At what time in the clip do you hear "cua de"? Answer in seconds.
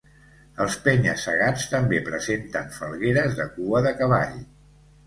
3.61-3.95